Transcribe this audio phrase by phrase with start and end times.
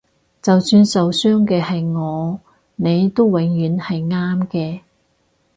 [0.41, 2.39] 就算受傷嘅係我
[2.77, 4.79] 你都永遠係啱嘅